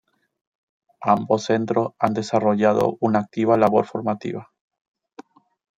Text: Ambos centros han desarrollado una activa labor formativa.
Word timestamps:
Ambos 1.03 1.43
centros 1.43 1.91
han 1.99 2.15
desarrollado 2.15 2.97
una 3.01 3.19
activa 3.19 3.55
labor 3.55 3.85
formativa. 3.85 4.49